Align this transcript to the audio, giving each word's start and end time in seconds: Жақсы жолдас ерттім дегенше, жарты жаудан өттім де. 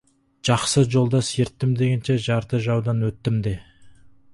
Жақсы 0.47 0.83
жолдас 0.95 1.29
ерттім 1.45 1.77
дегенше, 1.83 2.19
жарты 2.31 2.65
жаудан 2.69 3.05
өттім 3.13 3.41
де. 3.49 3.59